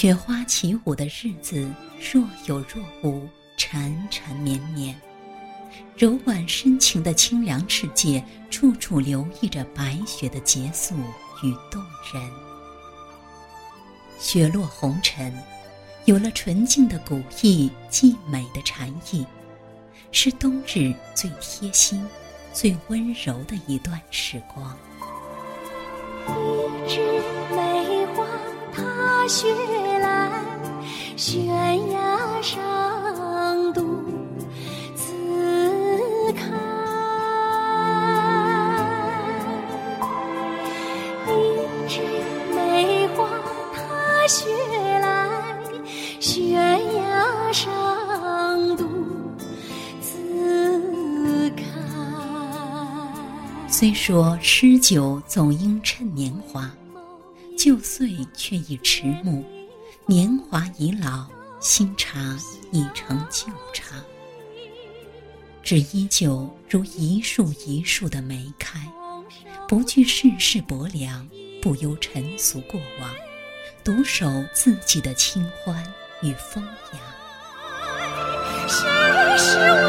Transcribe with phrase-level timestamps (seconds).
[0.00, 1.68] 雪花起舞的日子，
[2.12, 4.94] 若有若无，缠缠绵绵。
[5.96, 10.94] 柔婉深情的清凉世界，处处留意着白雪的结束
[11.42, 11.82] 与动
[12.14, 12.30] 人。
[14.20, 15.36] 雪落红尘，
[16.04, 19.26] 有了纯净的古意，既美的禅意，
[20.12, 22.06] 是冬日最贴心、
[22.52, 24.78] 最温柔的一段时光。
[26.28, 27.00] 一枝
[27.50, 28.24] 梅花
[28.72, 29.52] 踏雪
[53.78, 56.68] 虽说诗酒总应趁年华，
[57.56, 59.44] 旧岁却已迟暮，
[60.04, 61.28] 年华已老，
[61.60, 62.36] 新茶
[62.72, 63.94] 已成旧茶，
[65.62, 68.80] 只依旧如一树一树的梅开，
[69.68, 71.28] 不惧世事薄凉，
[71.62, 73.08] 不忧尘俗过往，
[73.84, 75.80] 独守自己的清欢
[76.20, 76.98] 与风雅。
[78.66, 78.88] 谁
[79.38, 79.87] 是我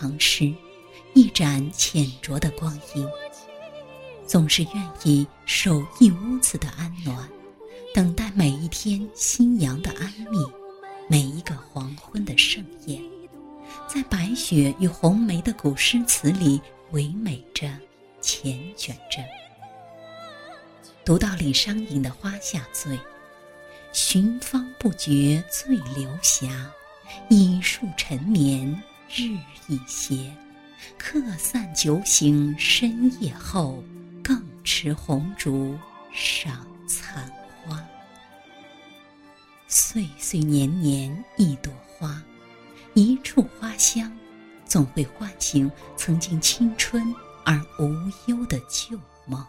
[0.00, 0.54] 唐诗，
[1.12, 3.04] 一盏浅酌的光阴，
[4.24, 7.28] 总是愿意守一屋子的安暖，
[7.92, 10.52] 等待每一天新阳的安谧，
[11.08, 13.02] 每一个黄昏的盛宴，
[13.88, 16.60] 在白雪与红梅的古诗词里
[16.92, 17.66] 唯美着，
[18.22, 19.24] 缱绻着。
[21.04, 22.96] 读到李商隐的《花下醉》，
[23.92, 26.70] 寻芳不觉醉流霞，
[27.28, 29.36] 倚树沉眠日
[29.68, 30.32] 已斜。
[30.96, 33.82] 客散酒醒深夜后，
[34.22, 35.76] 更持红烛
[36.12, 37.30] 赏残
[37.64, 37.84] 花。
[39.66, 42.22] 岁岁年年一朵花，
[42.94, 44.10] 一处花香，
[44.64, 47.14] 总会唤醒曾经青春
[47.44, 47.92] 而无
[48.30, 49.44] 忧的旧梦。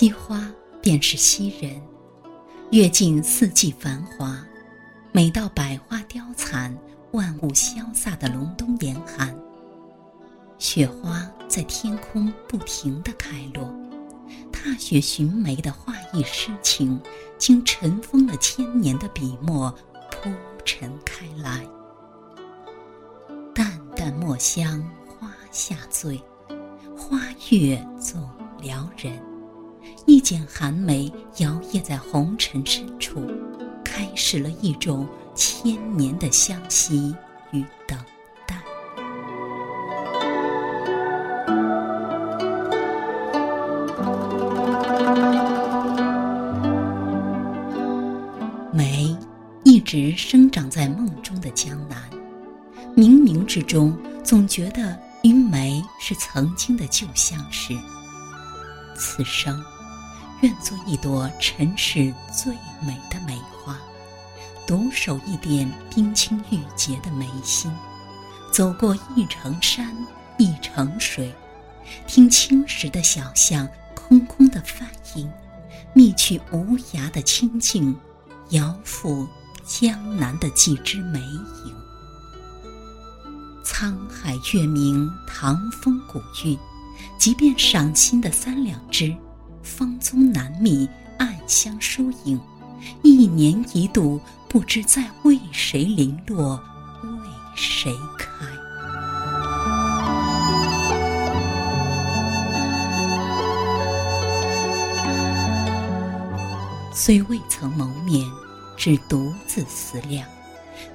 [0.00, 0.50] 惜花
[0.80, 1.78] 便是惜人，
[2.72, 4.42] 阅尽四季繁华，
[5.12, 6.74] 每到百花凋残、
[7.10, 9.38] 万物萧飒的隆冬严寒，
[10.56, 13.70] 雪花在天空不停地开落，
[14.50, 16.98] 踏雪寻梅的画意诗情，
[17.36, 19.70] 经尘封了千年的笔墨
[20.10, 20.30] 铺
[20.64, 21.62] 陈开来。
[23.54, 26.18] 淡淡墨香花下醉，
[26.96, 28.26] 花月总
[28.62, 29.29] 撩人。
[30.10, 33.24] 一剪寒梅摇曳在红尘深处，
[33.84, 35.06] 开始了一种
[35.36, 37.14] 千年的相惜
[37.52, 37.96] 与等
[38.44, 38.60] 待。
[48.72, 49.16] 梅
[49.62, 52.02] 一直生长在梦中的江南，
[52.96, 57.72] 冥冥之中总觉得与梅是曾经的旧相识。
[58.96, 59.62] 此生。
[60.40, 63.78] 愿做一朵尘世最美的梅花，
[64.66, 67.70] 独守一点冰清玉洁的眉心，
[68.50, 69.94] 走过一程山，
[70.38, 71.30] 一程水，
[72.06, 75.30] 听青石的小巷空空的梵音，
[75.92, 77.94] 觅去无涯的清静，
[78.50, 79.28] 遥抚
[79.66, 81.74] 江南的几枝梅影。
[83.62, 86.58] 沧海月明，唐风古韵，
[87.18, 89.14] 即便赏心的三两枝。
[89.70, 92.38] 芳踪难觅，暗香疏影，
[93.02, 96.56] 一年一度，不知在为谁零落，
[97.04, 98.44] 为谁开。
[106.92, 108.28] 虽未曾谋面，
[108.76, 110.28] 只独自思量，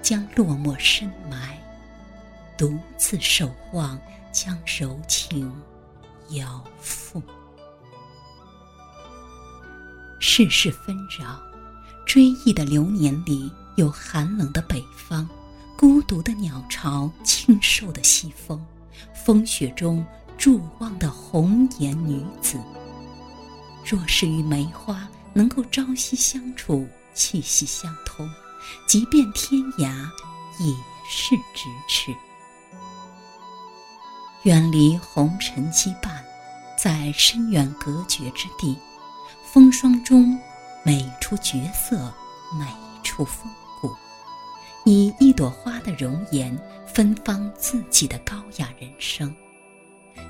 [0.01, 1.57] 将落寞深埋，
[2.57, 3.97] 独自守望，
[4.33, 5.49] 将柔情
[6.31, 7.23] 遥付。
[10.27, 11.39] 世事纷扰，
[12.03, 15.29] 追忆的流年里，有寒冷的北方，
[15.77, 18.59] 孤独的鸟巢，清瘦的西风，
[19.13, 20.03] 风雪中
[20.35, 22.59] 伫望的红颜女子。
[23.85, 28.27] 若是与梅花能够朝夕相处，气息相通，
[28.87, 30.09] 即便天涯，
[30.59, 30.73] 也
[31.07, 32.11] 是咫尺。
[34.41, 36.19] 远离红尘羁绊，
[36.81, 38.75] 在深远隔绝之地，
[39.55, 40.37] 风霜中
[40.83, 42.13] 每处绝色，
[42.59, 42.65] 每
[43.05, 43.49] 处风
[43.79, 43.89] 骨，
[44.83, 46.53] 以一朵花的容颜
[46.85, 49.33] 芬芳自己的高雅人生。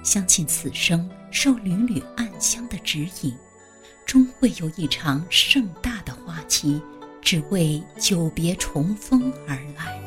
[0.03, 3.35] 相信此生受缕缕暗香的指引，
[4.05, 6.79] 终会有一场盛大的花期，
[7.19, 10.04] 只为久别重逢而来。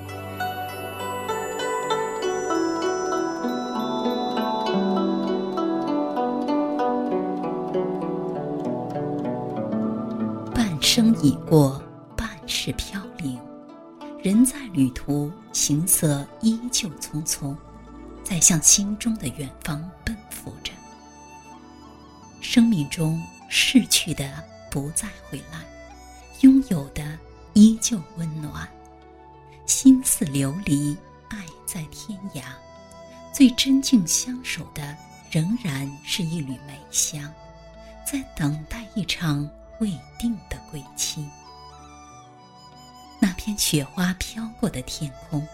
[10.80, 11.82] 生已过，
[12.16, 13.38] 半世飘零，
[14.22, 17.56] 人在旅途，行色依旧匆匆。
[18.22, 20.70] 在向心中的远方奔赴着。
[22.42, 25.64] 生命中逝去的不再回来，
[26.42, 27.18] 拥有的
[27.54, 28.68] 依旧温暖。
[29.64, 30.94] 心似琉璃，
[31.28, 32.42] 爱在天涯。
[33.32, 34.94] 最真静相守的，
[35.30, 37.32] 仍然是一缕梅香，
[38.06, 39.48] 在等待一场
[39.80, 41.26] 未定的归期。
[43.20, 45.46] 那片雪花飘过的天空。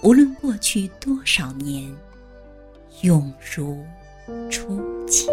[0.00, 1.92] 无论过去多少年，
[3.02, 3.84] 永如
[4.48, 5.26] 初见。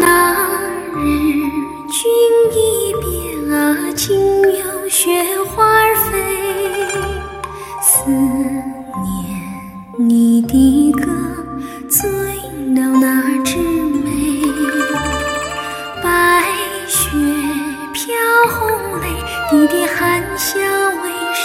[0.00, 0.34] 那
[0.96, 1.50] 日
[1.88, 2.10] 君
[2.52, 5.10] 一别啊今又雪
[5.44, 5.64] 花
[5.94, 6.10] 飞
[7.80, 8.61] 似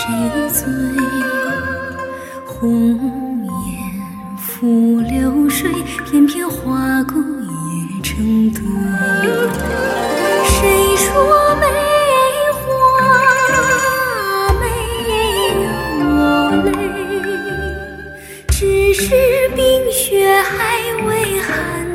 [0.07, 0.13] 谁
[0.47, 0.63] 醉
[2.45, 3.51] 红颜
[4.37, 5.69] 付流水
[6.05, 8.61] 片片花骨也成堆。
[10.45, 11.65] 谁说梅
[12.53, 12.63] 花
[14.53, 14.63] 没
[15.65, 15.67] 有
[16.63, 16.71] 泪
[18.47, 19.03] 只是
[19.55, 20.55] 冰雪还
[21.05, 21.86] 未寒。